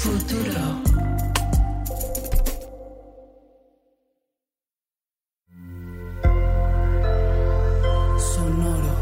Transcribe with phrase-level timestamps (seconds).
[0.00, 0.80] Futuro.
[8.16, 8.96] Sonoro.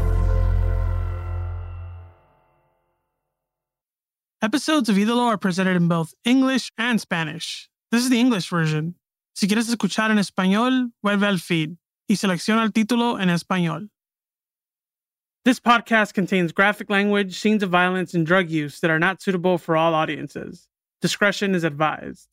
[4.41, 7.69] Episodes of Ídolo are presented in both English and Spanish.
[7.91, 8.95] This is the English version.
[9.35, 11.77] Si quieres escuchar en español, vuelve al feed
[12.09, 13.87] y selecciona el título en español.
[15.45, 19.57] This podcast contains graphic language, scenes of violence, and drug use that are not suitable
[19.57, 20.68] for all audiences.
[21.01, 22.27] Discretion is advised.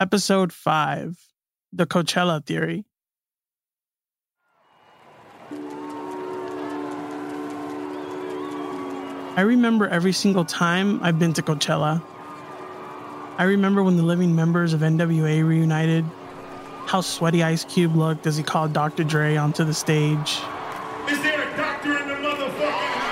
[0.00, 1.18] Episode 5
[1.74, 2.86] The Coachella Theory.
[9.36, 12.02] I remember every single time I've been to Coachella.
[13.36, 16.06] I remember when the living members of NWA reunited,
[16.86, 19.04] how sweaty Ice Cube looked as he called Dr.
[19.04, 20.40] Dre onto the stage.
[21.10, 23.10] Is there a doctor in the motherfucking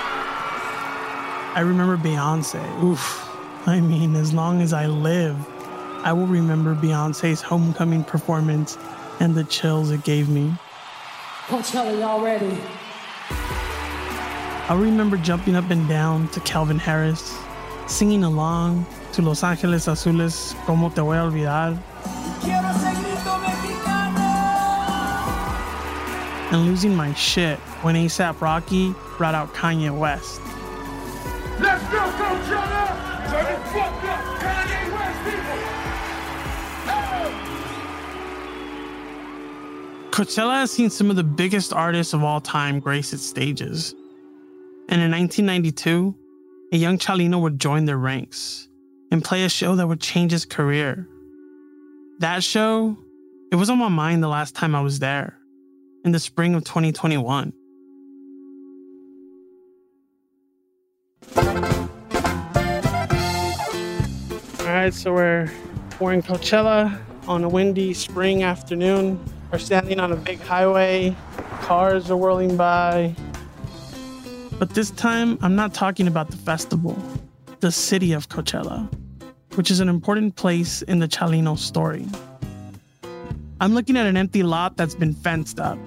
[1.55, 2.83] I remember Beyonce.
[2.83, 3.28] Oof.
[3.69, 5.37] I mean, as long as I live,
[6.03, 8.77] I will remember Beyonce's homecoming performance
[9.19, 10.51] and the chills it gave me.
[11.45, 12.57] Coachella, y'all ready?
[14.69, 17.37] I'll remember jumping up and down to Calvin Harris,
[17.85, 21.77] singing along to Los Ángeles Azules, Como Te Voy a Olvidar,
[22.41, 24.27] Quiero ese grito mexicano.
[26.51, 30.41] and losing my shit when ASAP Rocky brought out Kanye West.
[31.59, 33.18] Let's go, Coachella!
[40.19, 43.93] Coachella has seen some of the biggest artists of all time grace its stages.
[44.89, 46.13] And in 1992,
[46.73, 48.67] a young Chalino would join their ranks
[49.11, 51.07] and play a show that would change his career.
[52.19, 52.97] That show,
[53.51, 55.37] it was on my mind the last time I was there,
[56.03, 57.53] in the spring of 2021.
[64.79, 65.51] Right, so we're
[65.99, 69.19] we're in Coachella on a windy spring afternoon.
[69.51, 71.17] We're standing on a big highway.
[71.59, 73.13] Cars are whirling by.
[74.57, 76.97] But this time, I'm not talking about the festival,
[77.59, 78.89] the city of Coachella,
[79.55, 82.07] which is an important place in the Chalino story.
[83.59, 85.77] I'm looking at an empty lot that's been fenced up.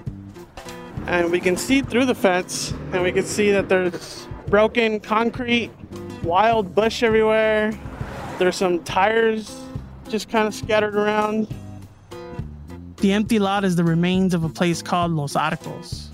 [1.06, 5.70] And we can see through the fence, and we can see that there's broken concrete,
[6.22, 7.72] wild bush everywhere.
[8.38, 9.60] There's some tires
[10.08, 11.48] just kind of scattered around.
[12.98, 16.10] The empty lot is the remains of a place called Los Arcos.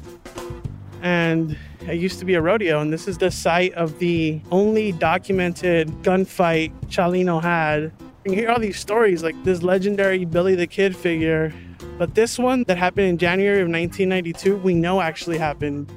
[1.02, 4.92] And it used to be a rodeo, and this is the site of the only
[4.92, 7.92] documented gunfight Chalino had.
[8.24, 11.52] You hear all these stories like this legendary Billy the Kid figure,
[11.98, 15.90] but this one that happened in January of 1992, we know actually happened.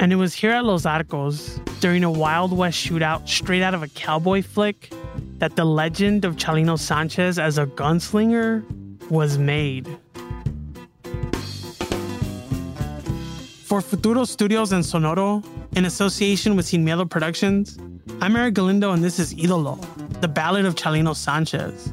[0.00, 3.82] And it was here at Los Arcos during a Wild West shootout straight out of
[3.82, 4.90] a cowboy flick
[5.36, 8.64] that the legend of Chalino Sanchez as a gunslinger
[9.10, 9.86] was made.
[13.66, 15.44] For Futuro Studios and Sonoro,
[15.76, 17.78] in association with Sin Miedo Productions,
[18.22, 19.78] I'm Erick Galindo and this is Idolo,
[20.22, 21.92] the ballad of Chalino Sanchez,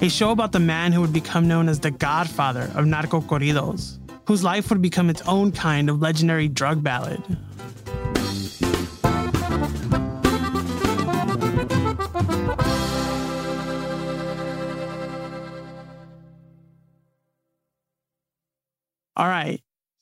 [0.00, 3.98] a show about the man who would become known as the godfather of narco corridos,
[4.26, 7.22] whose life would become its own kind of legendary drug ballad.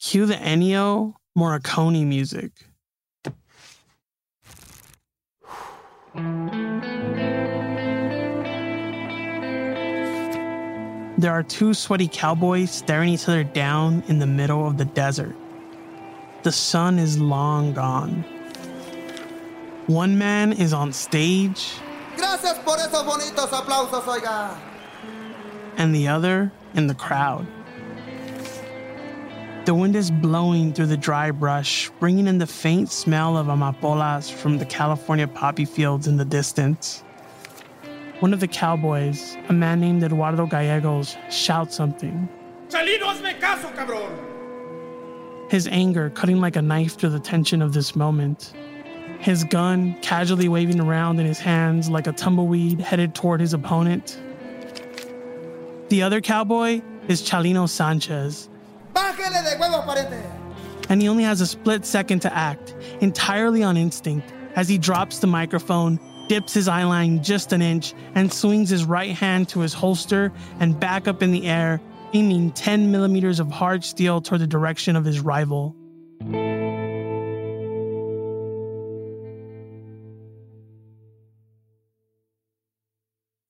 [0.04, 2.52] Cue the Ennio Morricone music.
[11.16, 15.34] There are two sweaty cowboys staring each other down in the middle of the desert.
[16.42, 18.24] The sun is long gone.
[19.86, 21.72] One man is on stage,
[22.16, 24.54] Gracias por esos bonitos aplausos, oiga.
[25.78, 27.46] and the other in the crowd.
[29.64, 34.30] The wind is blowing through the dry brush, bringing in the faint smell of amapolas
[34.30, 37.02] from the California poppy fields in the distance.
[38.20, 42.28] One of the cowboys, a man named Eduardo Gallegos, shouts something,
[42.68, 44.34] Chalino, hazme caso, cabrón!
[45.50, 48.52] his anger cutting like a knife through the tension of this moment.
[49.20, 54.20] His gun casually waving around in his hands like a tumbleweed headed toward his opponent.
[55.88, 58.50] The other cowboy is Chalino Sanchez,
[60.88, 65.18] And he only has a split second to act, entirely on instinct, as he drops
[65.18, 65.98] the microphone,
[66.28, 70.78] dips his eyeline just an inch, and swings his right hand to his holster and
[70.78, 71.80] back up in the air,
[72.12, 75.74] aiming 10 millimeters of hard steel toward the direction of his rival.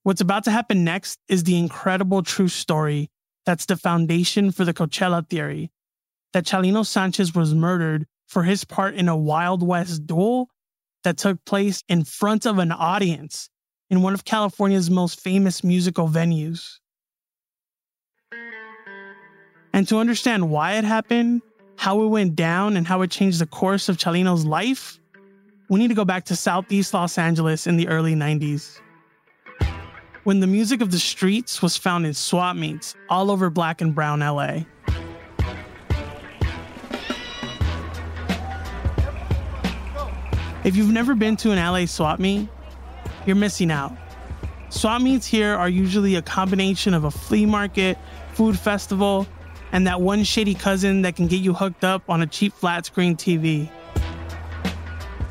[0.04, 3.10] What's about to happen next is the incredible true story
[3.46, 5.70] that's the foundation for the Coachella theory
[6.32, 10.48] that Chalino Sanchez was murdered for his part in a Wild West duel
[11.04, 13.48] that took place in front of an audience
[13.90, 16.78] in one of California's most famous musical venues.
[19.72, 21.42] And to understand why it happened,
[21.76, 24.98] how it went down, and how it changed the course of Chalino's life,
[25.68, 28.80] we need to go back to Southeast Los Angeles in the early 90s
[30.24, 33.94] when the music of the streets was found in swap meets all over black and
[33.94, 34.60] brown LA.
[40.64, 42.48] If you've never been to an LA swap meet,
[43.26, 43.92] you're missing out.
[44.70, 47.98] Swap meets here are usually a combination of a flea market,
[48.32, 49.26] food festival,
[49.72, 52.86] and that one shady cousin that can get you hooked up on a cheap flat
[52.86, 53.70] screen TV.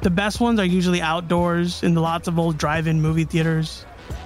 [0.03, 3.85] The best ones are usually outdoors in the lots of old drive in movie theaters.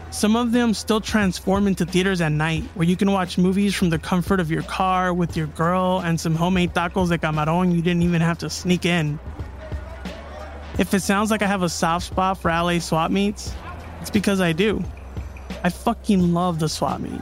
[0.09, 3.89] Some of them still transform into theaters at night where you can watch movies from
[3.89, 7.81] the comfort of your car with your girl and some homemade tacos de camarón you
[7.81, 9.19] didn't even have to sneak in.
[10.80, 13.54] If it sounds like I have a soft spot for LA swap meets,
[14.00, 14.83] it's because I do.
[15.63, 17.21] I fucking love the swap meet.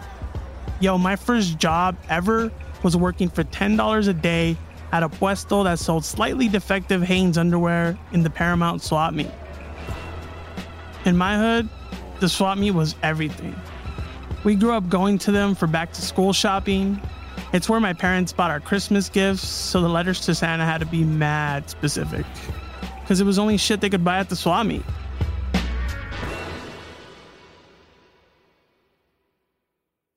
[0.80, 2.52] Yo, my first job ever
[2.84, 4.58] was working for $10 a day
[4.92, 9.32] at a puesto that sold slightly defective Hanes underwear in the Paramount swap meet.
[11.06, 11.70] In my hood,
[12.20, 13.56] the swap meet was everything.
[14.44, 17.02] We grew up going to them for back to school shopping.
[17.52, 20.86] It's where my parents bought our Christmas gifts, so the letters to Santa had to
[20.86, 22.26] be mad specific.
[23.02, 24.84] Because it was only shit they could buy at the swap meet.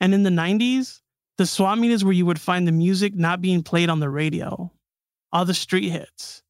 [0.01, 1.01] And in the 90s,
[1.37, 4.11] the swap meet is where you would find the music not being played on the
[4.11, 4.73] radio,
[5.33, 6.43] all the street hits.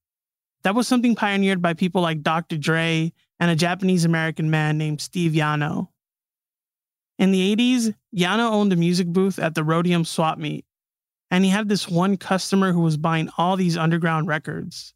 [0.62, 2.58] That was something pioneered by people like Dr.
[2.58, 5.88] Dre and a Japanese American man named Steve Yano.
[7.18, 10.64] In the 80s, Yano owned a music booth at the Roadium swap meet,
[11.30, 14.94] and he had this one customer who was buying all these underground records.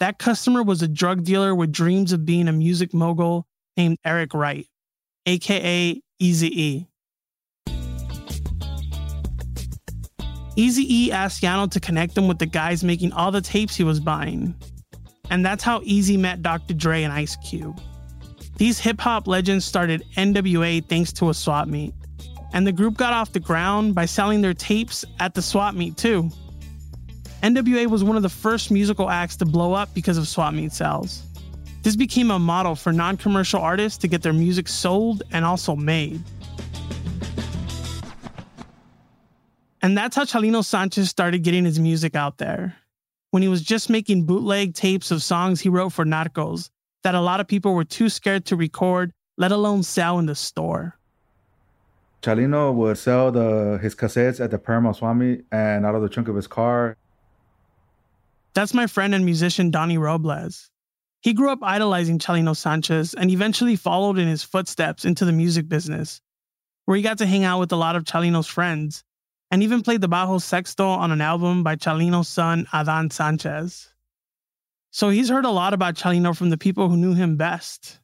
[0.00, 3.46] That customer was a drug dealer with dreams of being a music mogul
[3.76, 4.66] named Eric Wright,
[5.26, 6.86] aka Easy E.
[10.56, 13.84] Easy E asked Yano to connect him with the guys making all the tapes he
[13.84, 14.56] was buying,
[15.30, 16.74] and that's how Eazy met Dr.
[16.74, 17.80] Dre and Ice Cube.
[18.56, 21.94] These hip hop legends started NWA thanks to a swap meet,
[22.52, 25.96] and the group got off the ground by selling their tapes at the swap meet
[25.96, 26.30] too.
[27.42, 30.72] NWA was one of the first musical acts to blow up because of swap meet
[30.72, 31.22] sales.
[31.82, 35.76] This became a model for non commercial artists to get their music sold and also
[35.76, 36.20] made.
[39.80, 42.74] And that's how Chalino Sanchez started getting his music out there
[43.30, 46.70] when he was just making bootleg tapes of songs he wrote for Narcos
[47.04, 50.34] that a lot of people were too scared to record, let alone sell in the
[50.34, 50.98] store.
[52.22, 55.16] Chalino would sell the his cassettes at the Paramount Swap
[55.52, 56.96] and out of the trunk of his car.
[58.54, 60.70] That's my friend and musician Donnie Robles.
[61.20, 65.68] He grew up idolizing Chalino Sanchez and eventually followed in his footsteps into the music
[65.68, 66.20] business,
[66.84, 69.04] where he got to hang out with a lot of Chalino's friends
[69.50, 73.88] and even played the bajo sexto on an album by Chalino's son, Adan Sanchez.
[74.90, 77.98] So he's heard a lot about Chalino from the people who knew him best.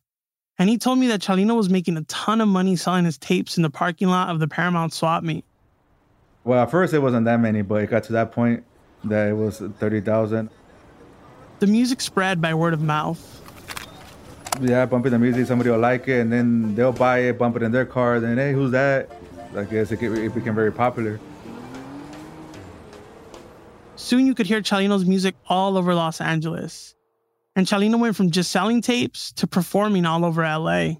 [0.58, 3.56] And he told me that Chalino was making a ton of money selling his tapes
[3.56, 5.44] in the parking lot of the Paramount swap meet.
[6.44, 8.64] Well, at first it wasn't that many, but it got to that point
[9.04, 10.50] that it was 30,000.
[11.58, 13.30] The music spread by word of mouth.
[14.60, 17.62] Yeah, bumping the music, somebody will like it, and then they'll buy it, bump it
[17.62, 19.10] in their car, then, hey, who's that?
[19.56, 21.18] I guess it, it became very popular.
[23.96, 26.94] Soon you could hear Chalino's music all over Los Angeles.
[27.54, 30.94] And Chalino went from just selling tapes to performing all over LA.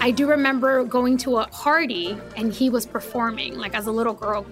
[0.00, 4.12] I do remember going to a party and he was performing, like as a little
[4.12, 4.46] girl.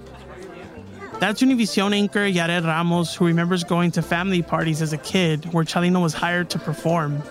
[1.20, 5.64] That's Univision anchor Yarel Ramos, who remembers going to family parties as a kid where
[5.64, 7.22] Chalino was hired to perform.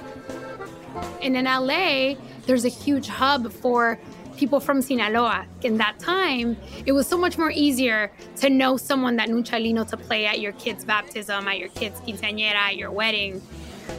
[1.21, 3.99] And in LA, there's a huge hub for
[4.37, 5.45] people from Sinaloa.
[5.63, 9.87] In that time, it was so much more easier to know someone that knew Chalino
[9.89, 13.41] to play at your kid's baptism, at your kid's quinceañera, at your wedding.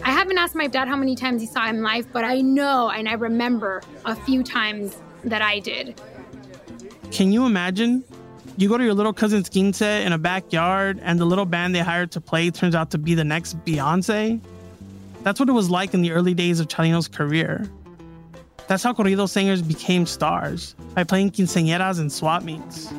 [0.05, 2.91] I haven't asked my dad how many times he saw him live, but I know
[2.91, 6.01] and I remember a few times that I did.
[7.11, 8.05] Can you imagine?
[8.57, 11.81] You go to your little cousin's quince in a backyard, and the little band they
[11.81, 14.41] hired to play turns out to be the next Beyonce?
[15.23, 17.69] That's what it was like in the early days of Chalino's career.
[18.69, 22.91] That's how corrido singers became stars, by playing quinceañeras and swap meets.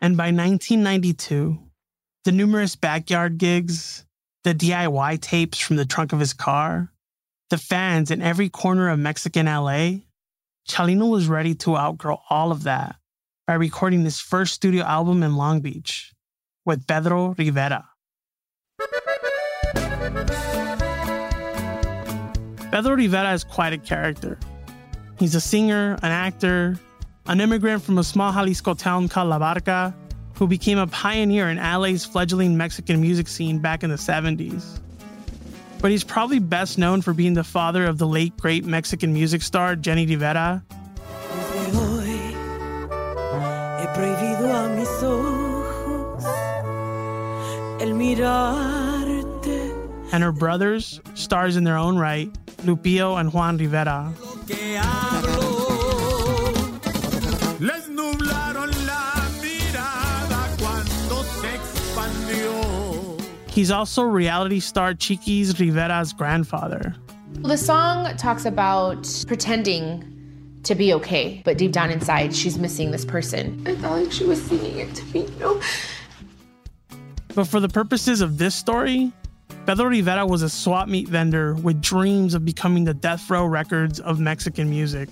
[0.00, 1.58] And by 1992,
[2.24, 4.04] The numerous backyard gigs,
[4.44, 6.92] the DIY tapes from the trunk of his car,
[7.50, 10.02] the fans in every corner of Mexican LA,
[10.68, 12.96] Chalino was ready to outgrow all of that
[13.46, 16.12] by recording his first studio album in Long Beach
[16.64, 17.91] with Pedro Rivera.
[22.70, 24.38] Pedro Rivera is quite a character.
[25.18, 26.78] He's a singer, an actor,
[27.26, 29.94] an immigrant from a small Jalisco town called La Barca,
[30.34, 34.80] who became a pioneer in LA's fledgling Mexican music scene back in the 70s.
[35.80, 39.42] But he's probably best known for being the father of the late great Mexican music
[39.42, 40.62] star Jenni Rivera.
[50.12, 52.30] And her brothers, stars in their own right,
[52.64, 54.12] Lupillo and Juan Rivera.
[57.58, 63.50] Les nublaron la mirada cuando se expandió.
[63.50, 66.94] He's also reality star Chiquis Rivera's grandfather.
[67.42, 70.04] The song talks about pretending
[70.64, 73.62] to be okay, but deep down inside, she's missing this person.
[73.66, 75.58] I felt like she was singing it to me, you know?
[77.34, 79.10] But for the purposes of this story,
[79.64, 84.00] Pedro Rivera was a swap meet vendor with dreams of becoming the death row records
[84.00, 85.08] of Mexican music.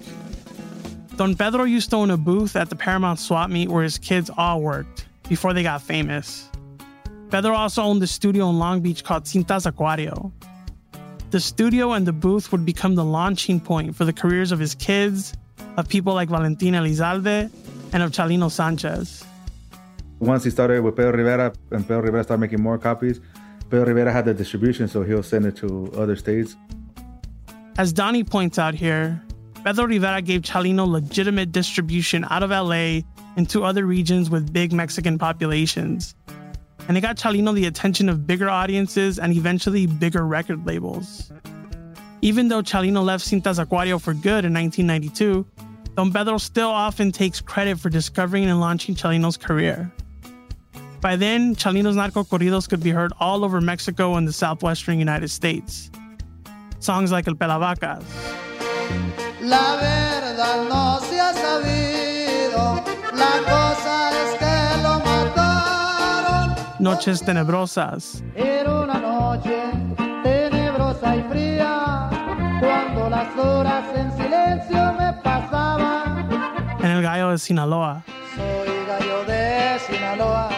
[1.15, 4.29] Don Pedro used to own a booth at the Paramount swap meet where his kids
[4.37, 6.49] all worked before they got famous.
[7.31, 10.33] Pedro also owned a studio in Long Beach called Cintas Acuario.
[11.31, 14.75] The studio and the booth would become the launching point for the careers of his
[14.75, 15.33] kids,
[15.77, 17.49] of people like Valentina Elizalde,
[17.93, 19.25] and of Chalino Sanchez.
[20.19, 23.21] Once he started with Pedro Rivera and Pedro Rivera started making more copies,
[23.71, 26.57] Pedro Rivera had the distribution, so he'll send it to other states.
[27.79, 29.23] As Donnie points out here,
[29.65, 33.03] Pedro Rivera gave Chalino legitimate distribution out of LA
[33.37, 36.17] into other regions with big Mexican populations.
[36.89, 41.31] And it got Chalino the attention of bigger audiences and eventually bigger record labels.
[42.23, 45.47] Even though Chalino left Cintas Acuario for good in 1992,
[45.95, 49.93] Don Pedro still often takes credit for discovering and launching Chalino's career.
[51.01, 55.29] By then, Chalino's narco corridos could be heard all over Mexico and the southwestern United
[55.31, 55.91] States.
[56.79, 58.03] Songs like El Pelavacas,
[59.43, 62.85] La verdad no se ha sabido.
[63.15, 66.55] La cosa es que lo mataron.
[66.79, 69.59] Noches Tenebrosas, Era una noche
[70.23, 72.11] tenebrosa y fría.
[72.61, 76.29] Cuando las horas en silencio me pasaban.
[76.83, 78.03] and El Gallo de Sinaloa.
[78.37, 80.49] Soy gallo de Sinaloa.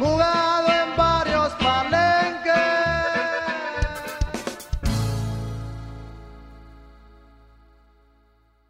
[0.00, 2.50] Jugado en varios palenques.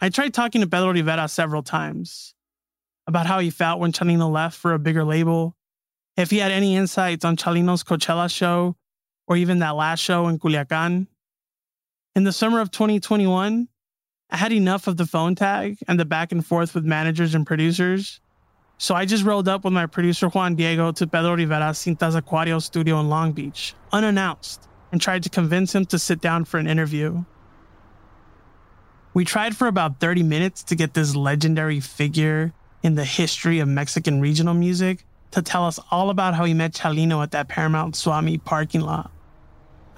[0.00, 2.34] I tried talking to Pedro Rivera several times
[3.06, 5.54] about how he felt when Chalino left for a bigger label,
[6.16, 8.74] if he had any insights on Chalino's Coachella show
[9.28, 11.06] or even that last show in Culiacan.
[12.16, 13.68] In the summer of 2021,
[14.30, 17.46] I had enough of the phone tag and the back and forth with managers and
[17.46, 18.20] producers.
[18.80, 22.62] So I just rolled up with my producer Juan Diego to Pedro Rivera's Cintas Acuario
[22.62, 26.66] studio in Long Beach, unannounced, and tried to convince him to sit down for an
[26.66, 27.22] interview.
[29.12, 33.68] We tried for about 30 minutes to get this legendary figure in the history of
[33.68, 37.96] Mexican regional music to tell us all about how he met Chalino at that Paramount
[37.96, 39.10] Swami parking lot.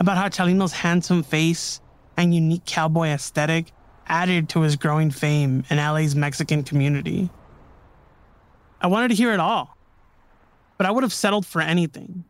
[0.01, 1.81] About how Chalino's handsome face
[2.17, 3.71] and unique cowboy aesthetic
[4.09, 7.31] added to his growing fame in LA's Mexican community.
[8.83, 9.77] I wanted to hear it all,
[10.77, 12.25] but I would have settled for anything.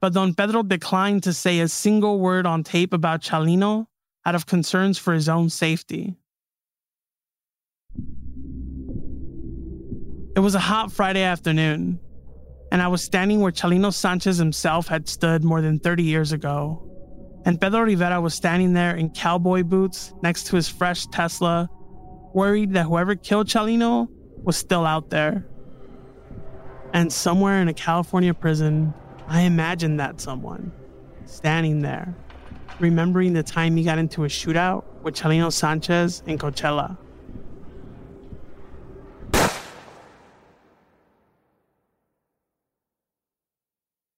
[0.00, 3.86] But Don Pedro declined to say a single word on tape about Chalino
[4.24, 6.16] out of concerns for his own safety.
[10.34, 12.00] It was a hot Friday afternoon,
[12.72, 16.90] and I was standing where Chalino Sanchez himself had stood more than 30 years ago.
[17.44, 21.68] And Pedro Rivera was standing there in cowboy boots next to his fresh Tesla,
[22.32, 24.08] worried that whoever killed Chalino
[24.44, 25.44] was still out there.
[26.92, 28.94] And somewhere in a California prison,
[29.26, 30.70] I imagined that someone
[31.24, 32.14] standing there,
[32.78, 36.96] remembering the time he got into a shootout with Chalino Sanchez in Coachella.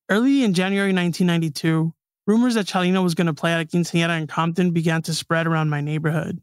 [0.08, 1.92] Early in January 1992,
[2.26, 5.46] rumors that Chalino was going to play at a quinceañera in Compton began to spread
[5.46, 6.40] around my neighborhood.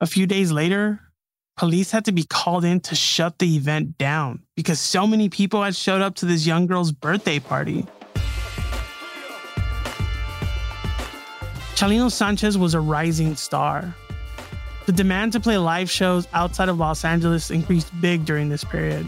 [0.00, 1.00] A few days later,
[1.56, 5.62] police had to be called in to shut the event down because so many people
[5.62, 7.86] had showed up to this young girl's birthday party.
[11.74, 13.94] Chalino Sanchez was a rising star.
[14.86, 19.06] The demand to play live shows outside of Los Angeles increased big during this period.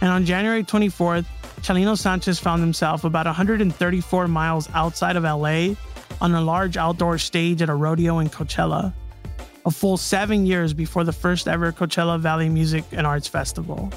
[0.00, 1.26] And on January 24th,
[1.60, 5.74] Chalino Sanchez found himself about 134 miles outside of LA
[6.20, 8.94] on a large outdoor stage at a rodeo in Coachella,
[9.66, 13.90] a full seven years before the first ever Coachella Valley Music and Arts Festival.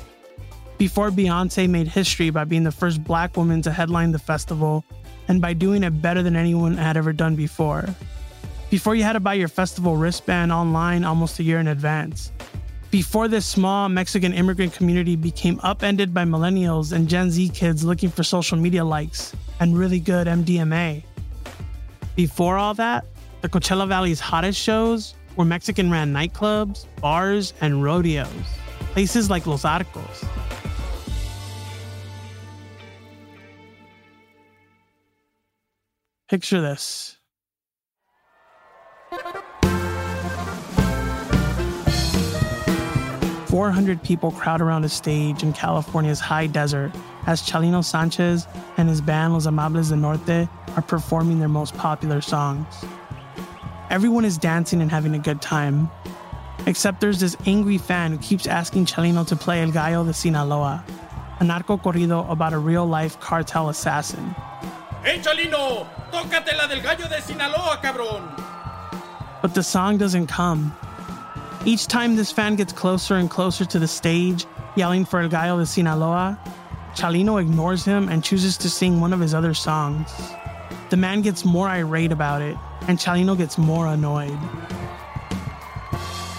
[0.77, 4.83] Before Beyonce made history by being the first black woman to headline the festival
[5.27, 7.85] and by doing it better than anyone had ever done before.
[8.69, 12.31] Before you had to buy your festival wristband online almost a year in advance
[12.93, 18.07] before this small Mexican immigrant community became upended by millennials and Gen Z kids looking
[18.07, 21.03] for social media likes and really good MDMA.
[22.15, 23.05] Before all that,
[23.41, 28.27] the Coachella Valley's hottest shows were Mexican ran nightclubs, bars, and rodeos,
[28.91, 30.25] places like Los Arcos.
[36.29, 37.17] Picture this
[43.53, 46.91] 400 people crowd around a stage in California's high desert
[47.27, 48.47] as Chalino Sanchez
[48.77, 52.65] and his band Los Amables del Norte are performing their most popular songs.
[53.89, 55.89] Everyone is dancing and having a good time,
[56.65, 60.83] except there's this angry fan who keeps asking Chalino to play El Gallo de Sinaloa,
[61.39, 64.35] a narco corrido about a real life cartel assassin.
[65.03, 65.85] ¡Hey, Chalino!
[66.11, 68.23] ¡Tócate la del gallo de Sinaloa, cabrón!
[69.41, 70.73] But the song doesn't come.
[71.65, 75.59] Each time this fan gets closer and closer to the stage, yelling for El Gallo
[75.59, 76.39] de Sinaloa,
[76.95, 80.09] Chalino ignores him and chooses to sing one of his other songs.
[80.89, 82.55] The man gets more irate about it,
[82.87, 84.37] and Chalino gets more annoyed.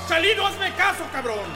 [0.09, 1.47] ¡Chalino, hazme caso, cabrón!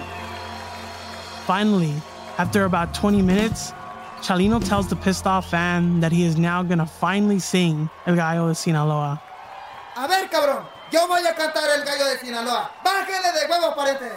[1.46, 1.94] Finally,
[2.38, 3.72] after about 20 minutes,
[4.20, 8.48] Chalino tells the pissed off fan that he is now gonna finally sing El Gallo
[8.48, 9.20] de Sinaloa.
[9.96, 12.70] A ver, cabrón, yo voy a cantar el gallo de Sinaloa.
[12.84, 14.12] Bájele de huevos, pariente.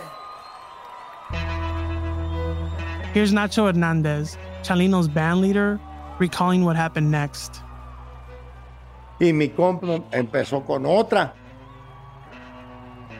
[3.14, 5.80] Here's Nacho Hernandez, Chalino's band leader,
[6.20, 7.62] recalling what happened next.
[9.22, 11.36] Y mi compa empezó con otra.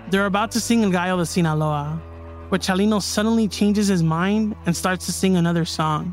[0.10, 2.02] They're about to sing El Gallo de Sinaloa,
[2.50, 6.12] but Chalino suddenly changes his mind and starts to sing another song.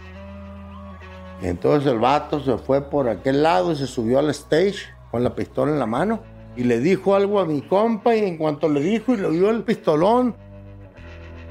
[1.41, 5.35] Entonces el vato se fue por aquel lado y se subió al stage con la
[5.35, 6.23] pistola en la mano.
[6.55, 9.49] Y le dijo algo a mi compa y en cuanto le dijo y le dio
[9.49, 10.35] el pistolón,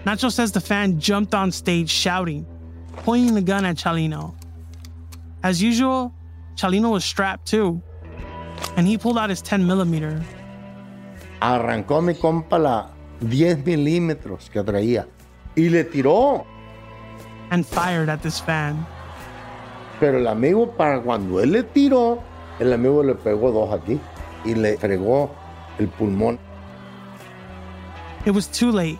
[0.06, 2.45] Nacho says the fan jumped on stage shouting,
[2.97, 4.36] pointing the gun at Chalino.
[5.43, 6.13] As usual,
[6.56, 7.82] Chalino was strapped too,
[8.76, 10.22] and he pulled out his 10 millimeter.
[11.41, 12.89] arrancó mi compa la
[13.22, 15.08] 10 milímetros que traía
[15.56, 16.46] y le tiró.
[17.52, 18.86] and fired at this fan.
[20.00, 22.22] Pero el amigo, para cuando él le tiró,
[22.60, 24.00] el amigo le pegó dos aquí
[24.46, 25.30] y le fregó
[25.80, 26.38] el pulmón.
[28.26, 29.00] It was too late.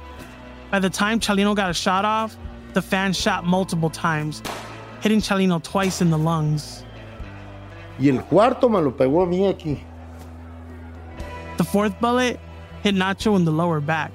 [0.72, 2.36] By the time Chalino got a shot off,
[2.74, 4.42] the fan shot multiple times,
[5.02, 6.84] hitting Chalino twice in the lungs.
[8.00, 9.80] Y el cuarto me lo pegó a mí aquí.
[11.58, 12.40] The fourth bullet
[12.84, 14.12] hit Nacho in the lower back.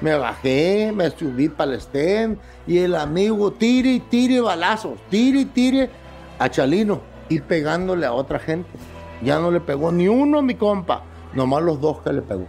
[0.00, 5.40] Me bajé, me subí para el stand y el amigo tire y tire balazos, tire
[5.40, 5.90] y tire
[6.38, 8.70] a Chalino y pegándole a otra gente.
[9.22, 11.02] Ya no le pegó ni uno a mi compa,
[11.34, 12.46] nomás los dos que le pegó.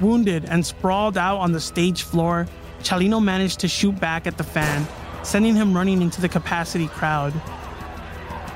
[0.00, 2.46] Wounded and sprawled out on the stage floor,
[2.82, 4.86] Chalino managed to shoot back at the fan,
[5.26, 7.34] sending him running into the capacity crowd.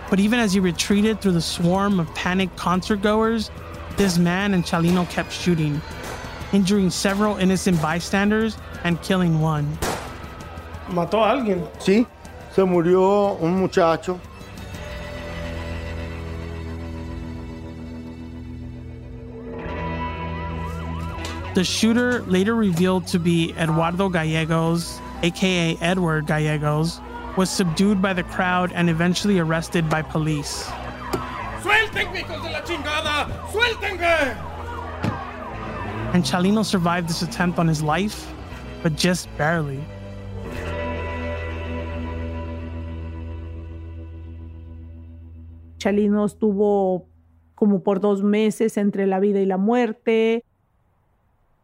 [0.08, 3.50] But even as he retreated through the swarm of panicked concert goers,
[3.96, 5.82] this man and Chalino kept shooting,
[6.52, 9.76] injuring several innocent bystanders and killing one.
[10.88, 11.68] Mató a alguien.
[11.78, 12.06] Sí,
[12.54, 14.20] se murió un muchacho.
[21.54, 27.00] The shooter, later revealed to be Eduardo Gallegos, aka Edward Gallegos,
[27.36, 30.64] was subdued by the crowd and eventually arrested by police.
[31.62, 33.28] ¡Suéltenme, hijos de la chingada!
[33.52, 34.36] ¡Suéltenme!
[36.14, 38.32] And Chalino survived this attempt on his life,
[38.82, 39.80] but just barely.
[45.78, 47.06] Chalino estuvo
[47.54, 50.44] como por dos meses entre la vida y la muerte.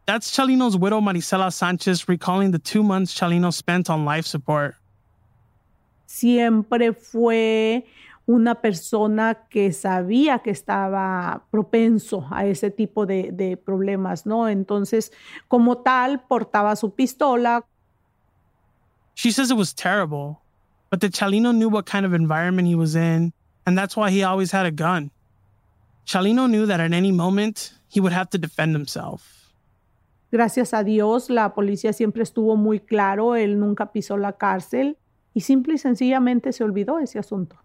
[0.07, 4.77] That's Chalino's widow Marisela Sanchez recalling the two months Chalino spent on life support.
[6.07, 7.85] Siempre fue
[8.29, 14.49] una persona que sabía que estaba propenso a ese tipo de, de problemas, ¿no?
[14.49, 15.11] Entonces,
[15.49, 17.65] como tal, portaba su pistola.
[19.15, 20.41] She says it was terrible,
[20.91, 23.33] but that Chalino knew what kind of environment he was in,
[23.67, 25.11] and that's why he always had a gun.
[26.07, 29.36] Chalino knew that at any moment he would have to defend himself.
[30.33, 34.99] Gracias a Dios, la policía siempre estuvo muy claro, él nunca pisó la cárcel
[35.35, 37.57] y simple y sencillamente se olvidó ese asunto.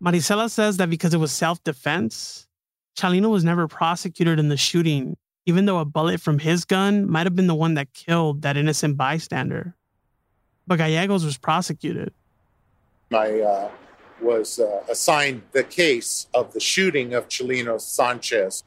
[0.00, 2.48] Marisela says that because it was self defense,
[2.96, 7.26] Chalino was never prosecuted in the shooting, even though a bullet from his gun might
[7.26, 9.74] have been the one that killed that innocent bystander.
[10.66, 12.14] But Gallegos was prosecuted.
[13.12, 13.70] I uh,
[14.22, 18.64] was uh, assigned the case of the shooting of Chalino Sanchez.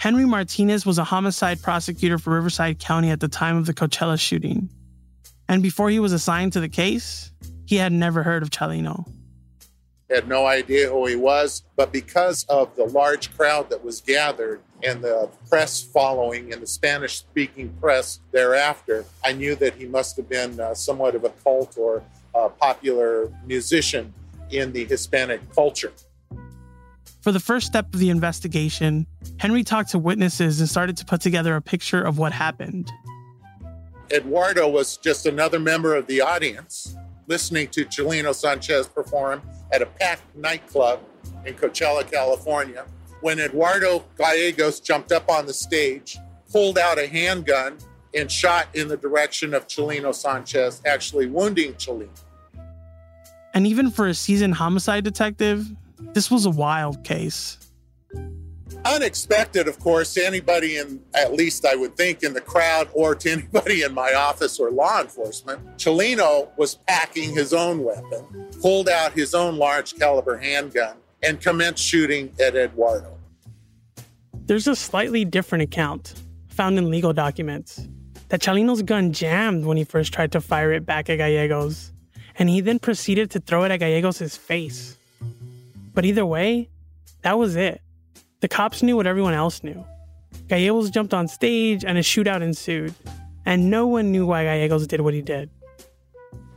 [0.00, 4.18] Henry Martinez was a homicide prosecutor for Riverside County at the time of the Coachella
[4.18, 4.70] shooting.
[5.46, 7.30] And before he was assigned to the case,
[7.66, 9.06] he had never heard of Chalino.
[10.08, 14.62] Had no idea who he was, but because of the large crowd that was gathered
[14.82, 20.16] and the press following and the Spanish speaking press thereafter, I knew that he must
[20.16, 22.02] have been uh, somewhat of a cult or
[22.34, 24.14] a popular musician
[24.50, 25.92] in the Hispanic culture.
[27.20, 29.06] For the first step of the investigation,
[29.38, 32.90] Henry talked to witnesses and started to put together a picture of what happened.
[34.10, 39.40] Eduardo was just another member of the audience listening to Chelino Sanchez perform
[39.72, 41.00] at a packed nightclub
[41.46, 42.84] in Coachella, California,
[43.20, 46.18] when Eduardo Gallegos jumped up on the stage,
[46.50, 47.78] pulled out a handgun,
[48.14, 52.08] and shot in the direction of Chelino Sanchez, actually wounding Chelino.
[53.54, 55.66] And even for a seasoned homicide detective,
[56.14, 57.58] this was a wild case.
[58.84, 63.14] Unexpected, of course, to anybody in, at least I would think, in the crowd or
[63.14, 65.76] to anybody in my office or law enforcement.
[65.76, 71.84] Chalino was packing his own weapon, pulled out his own large caliber handgun, and commenced
[71.84, 73.16] shooting at Eduardo.
[74.46, 76.14] There's a slightly different account
[76.48, 77.86] found in legal documents
[78.30, 81.92] that Chalino's gun jammed when he first tried to fire it back at Gallegos,
[82.36, 84.96] and he then proceeded to throw it at Gallegos' face.
[85.92, 86.68] But either way,
[87.22, 87.80] that was it.
[88.40, 89.84] The cops knew what everyone else knew.
[90.48, 92.94] Gallegos jumped on stage and a shootout ensued,
[93.44, 95.50] and no one knew why Gallegos did what he did.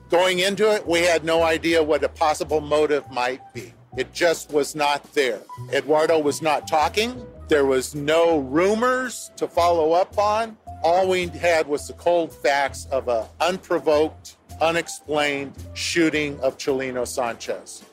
[0.10, 3.74] Going into it, we had no idea what a possible motive might be.
[3.98, 5.39] It just was not there.
[5.72, 7.26] Eduardo was not talking.
[7.48, 10.58] There was no rumors to follow up on.
[10.84, 17.84] All we had was the cold facts of an unprovoked, unexplained shooting of Chalino Sanchez.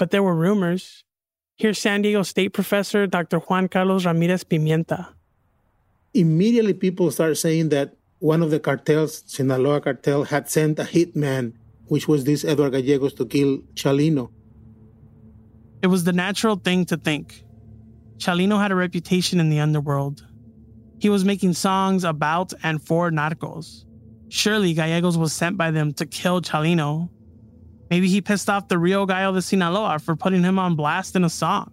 [0.00, 1.04] But there were rumors.
[1.58, 3.38] Here's San Diego State professor Dr.
[3.38, 5.08] Juan Carlos Ramirez Pimienta.
[6.14, 11.52] Immediately, people started saying that one of the cartels, Sinaloa cartel, had sent a hitman,
[11.88, 14.30] which was this Edward Gallegos, to kill Chalino.
[15.82, 17.44] It was the natural thing to think.
[18.16, 20.26] Chalino had a reputation in the underworld.
[20.98, 23.84] He was making songs about and for narcos.
[24.30, 27.10] Surely Gallegos was sent by them to kill Chalino
[27.90, 31.24] Maybe he pissed off the Rio Gallo de Sinaloa for putting him on blast in
[31.24, 31.72] a song.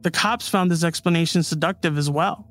[0.00, 2.48] The cops found this explanation seductive as well.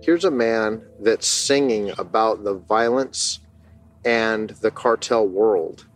[0.00, 3.40] Here's a man that's singing about the violence
[4.04, 5.86] and the cartel world,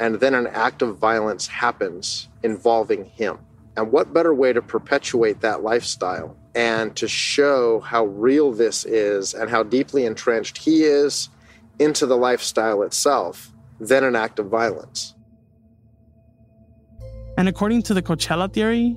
[0.00, 3.38] and then an act of violence happens involving him.
[3.76, 9.34] And what better way to perpetuate that lifestyle and to show how real this is
[9.34, 11.28] and how deeply entrenched he is
[11.78, 13.51] into the lifestyle itself
[13.82, 15.14] than an act of violence.
[17.36, 18.96] And according to the Coachella theory,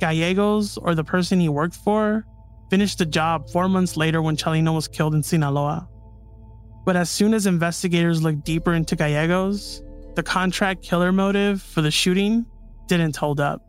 [0.00, 2.24] Gallegos, or the person he worked for,
[2.70, 5.88] finished the job four months later when Chalino was killed in Sinaloa.
[6.84, 9.82] But as soon as investigators looked deeper into Gallegos,
[10.14, 12.46] the contract killer motive for the shooting
[12.86, 13.62] didn't hold up.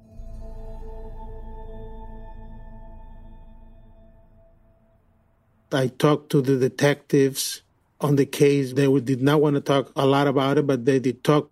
[5.71, 7.63] I talked to the detectives
[8.01, 8.73] on the case.
[8.73, 11.49] They did not want to talk a lot about it, but they did talk.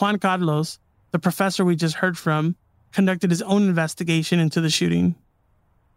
[0.00, 0.78] Juan Carlos,
[1.12, 2.56] the professor we just heard from,
[2.92, 5.14] conducted his own investigation into the shooting.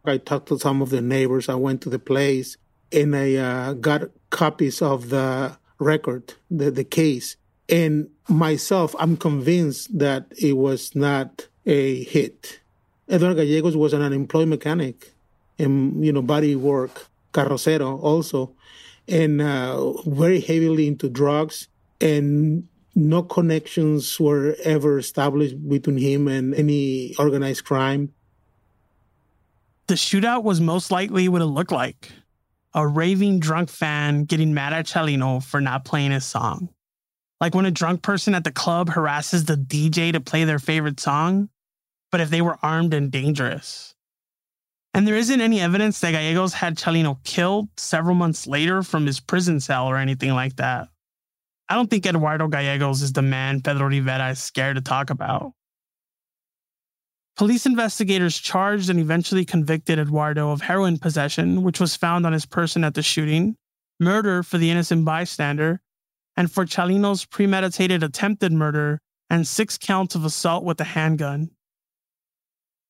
[0.05, 1.49] I talked to some of the neighbors.
[1.49, 2.57] I went to the place
[2.91, 7.35] and I uh, got copies of the record, the, the case.
[7.69, 12.59] And myself, I'm convinced that it was not a hit.
[13.09, 15.13] Eduardo Gallegos was an unemployed mechanic
[15.59, 18.53] and, you know, body work, carrocero also
[19.07, 21.67] and uh, very heavily into drugs
[22.01, 28.11] and no connections were ever established between him and any organized crime.
[29.87, 32.11] The shootout was most likely what it looked like
[32.73, 36.69] a raving drunk fan getting mad at Chalino for not playing his song.
[37.41, 40.99] Like when a drunk person at the club harasses the DJ to play their favorite
[40.99, 41.49] song,
[42.11, 43.95] but if they were armed and dangerous.
[44.97, 49.19] And there isn't any evidence that Gallegos had Chalino killed several months later from his
[49.19, 50.87] prison cell or anything like that.
[51.69, 55.53] I don't think Eduardo Gallegos is the man Pedro Rivera is scared to talk about.
[57.35, 62.47] Police investigators charged and eventually convicted Eduardo of heroin possession, which was found on his
[62.47, 63.55] person at the shooting,
[63.99, 65.79] murder for the innocent bystander,
[66.35, 68.97] and for Chalino's premeditated attempted murder
[69.29, 71.51] and six counts of assault with a handgun.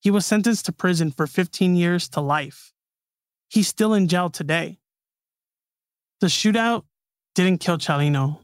[0.07, 2.71] He was sentenced to prison for 15 years to life.
[3.49, 4.79] He's still in jail today.
[6.21, 6.85] The shootout
[7.35, 8.39] didn't kill Chalino,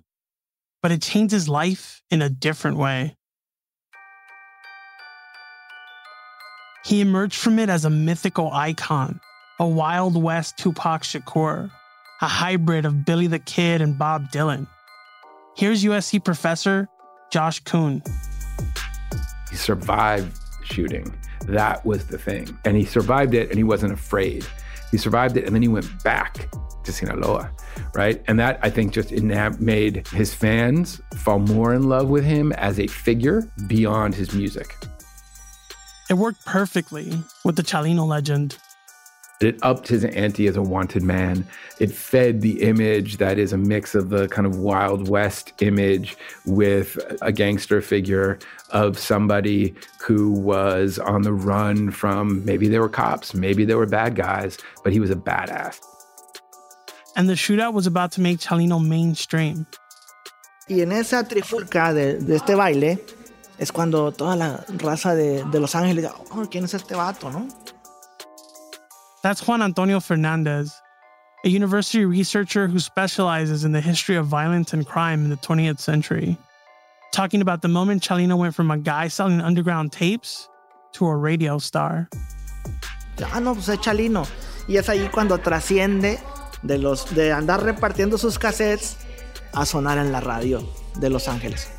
[0.82, 3.15] but it changed his life in a different way.
[6.84, 9.21] He emerged from it as a mythical icon,
[9.58, 11.71] a Wild West Tupac Shakur,
[12.21, 14.67] a hybrid of Billy the Kid and Bob Dylan.
[15.56, 16.89] Here's USC professor
[17.32, 18.04] Josh Kun.
[19.49, 21.10] He survived shooting.
[21.47, 22.58] That was the thing.
[22.65, 24.45] And he survived it and he wasn't afraid.
[24.91, 26.49] He survived it and then he went back
[26.84, 27.51] to Sinaloa,
[27.95, 28.21] right?
[28.27, 32.79] And that I think just made his fans fall more in love with him as
[32.79, 34.75] a figure beyond his music.
[36.10, 38.58] It worked perfectly with the Chalino legend.
[39.41, 41.45] It upped his ante as a wanted man.
[41.79, 46.15] It fed the image that is a mix of the kind of Wild West image
[46.45, 48.39] with a gangster figure
[48.73, 53.86] of somebody who was on the run from maybe they were cops, maybe they were
[53.86, 55.79] bad guys, but he was a badass.
[57.15, 59.67] And the shootout was about to make Chalino mainstream.
[60.67, 62.99] Y en esa trifulca de, de este baile
[63.59, 67.47] es cuando toda la raza de, de Los Ángeles, oh, ¿quién es este vato, no?
[69.21, 70.73] That's Juan Antonio Fernandez,
[71.45, 75.79] a university researcher who specializes in the history of violence and crime in the 20th
[75.79, 76.38] century,
[77.13, 80.49] talking about the moment Chalino went from a guy selling underground tapes
[80.93, 82.10] to a radio star.
[83.32, 84.26] Ah, no, pues es Chalino.
[84.67, 86.19] Y es ahí cuando trasciende
[86.63, 88.97] de, los, de andar repartiendo sus cassettes
[89.54, 90.67] a sonar en la radio
[90.99, 91.69] de Los Ángeles.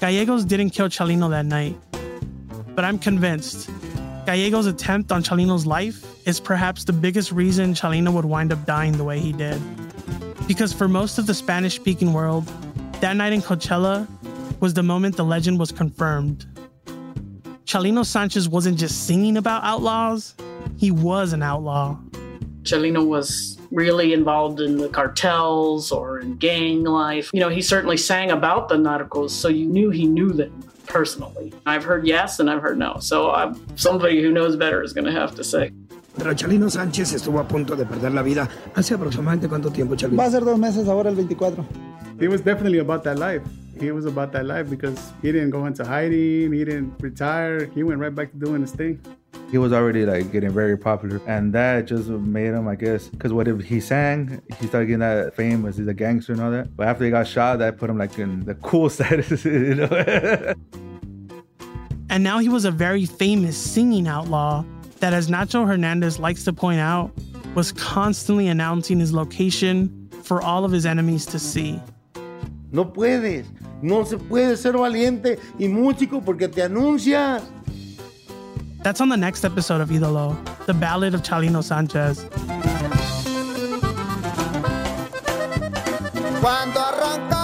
[0.00, 1.76] Gallegos didn't kill Chalino that night,
[2.76, 3.70] but I'm convinced
[4.26, 8.96] Gallegos' attempt on Chalino's life is perhaps the biggest reason Chalino would wind up dying
[8.96, 9.60] the way he did.
[10.48, 12.50] Because for most of the Spanish speaking world,
[13.00, 14.08] that night in Coachella
[14.60, 16.46] was the moment the legend was confirmed.
[17.66, 20.34] Chalino Sanchez wasn't just singing about outlaws,
[20.78, 21.98] he was an outlaw.
[22.62, 27.28] Chalino was really involved in the cartels or in gang life.
[27.34, 31.52] You know, he certainly sang about the narcos, so you knew he knew them personally.
[31.66, 32.98] I've heard yes and I've heard no.
[33.00, 35.72] So I'm, somebody who knows better is going to have to say.
[36.16, 40.16] Pero Chalino Sánchez estuvo a punto de perder la vida hace aproximadamente cuánto tiempo, Chalino?
[40.16, 41.64] Va a ser dos meses ahora, el 24.
[42.20, 43.42] He was definitely about that life.
[43.80, 47.82] He was about that life because he didn't go into hiding, he didn't retire, he
[47.82, 49.00] went right back to doing his thing.
[49.50, 53.32] He was already like getting very popular, and that just made him, I guess, because
[53.32, 56.50] what if he sang, he started getting that fame as he's a gangster and all
[56.50, 56.76] that.
[56.76, 59.86] But after he got shot, that put him like in the cool status, you know.
[62.10, 64.64] and now he was a very famous singing outlaw
[64.98, 67.12] that, as Nacho Hernandez likes to point out,
[67.54, 71.80] was constantly announcing his location for all of his enemies to see.
[72.72, 73.46] No puedes,
[73.82, 77.42] no se puede ser valiente y músico porque te anuncias.
[78.84, 82.28] That's on the next episode of Idolo, the ballad of Chalino Sanchez.
[86.42, 87.43] Cuando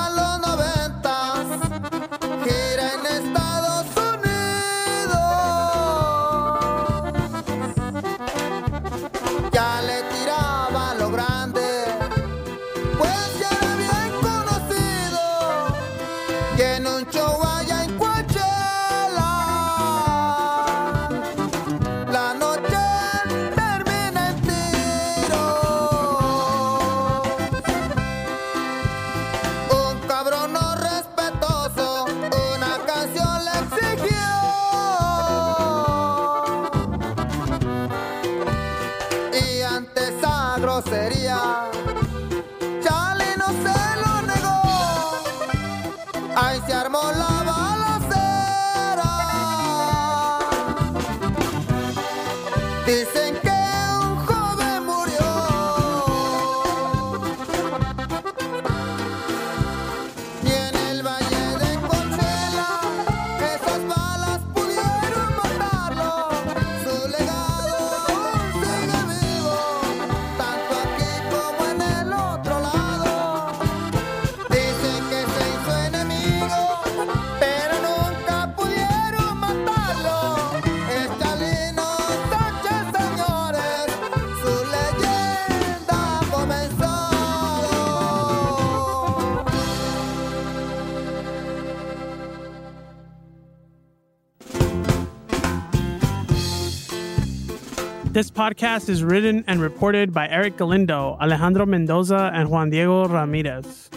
[98.20, 103.88] This podcast is written and reported by Erick Galindo, Alejandro Mendoza, and Juan Diego Ramirez.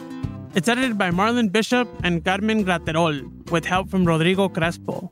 [0.56, 5.12] It's edited by Marlon Bishop and Carmen Graterol, with help from Rodrigo Crespo.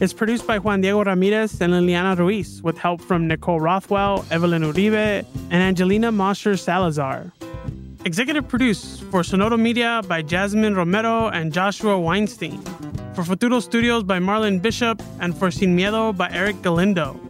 [0.00, 4.62] It's produced by Juan Diego Ramirez and Liliana Ruiz, with help from Nicole Rothwell, Evelyn
[4.64, 7.32] Uribe, and Angelina Mosher Salazar.
[8.04, 12.60] Executive produced for Sonoro Media by Jasmine Romero and Joshua Weinstein.
[13.14, 17.29] For Futuro Studios by Marlon Bishop and for Sin Miedo by Erick Galindo.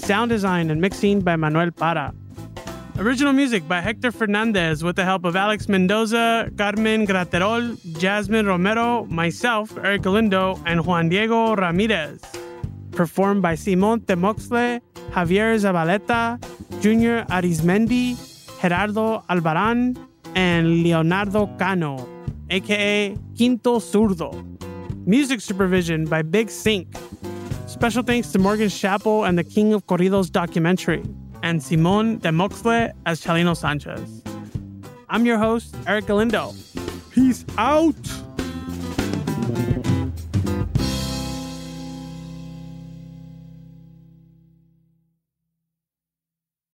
[0.00, 2.12] Sound design and mixing by Manuel Para.
[2.98, 9.04] Original music by Hector Fernandez with the help of Alex Mendoza, Carmen Graterol, Jasmine Romero,
[9.06, 12.20] myself, Erick Galindo, and Juan Diego Ramirez.
[12.92, 14.80] Performed by Simon Temoxle,
[15.12, 16.40] Javier Zabaleta,
[16.80, 18.16] Junior Arizmendi,
[18.60, 19.96] Gerardo Albaran,
[20.34, 22.08] and Leonardo Cano,
[22.48, 24.32] aka Quinto Zurdo.
[25.06, 26.88] Music supervision by Big Sync.
[27.70, 31.04] Special thanks to Morgan Chappell and the King of Corridos documentary,
[31.44, 34.22] and Simon de Moxle as Chalino Sanchez.
[35.08, 36.52] I'm your host, Erick Galindo.
[37.12, 37.94] Peace out!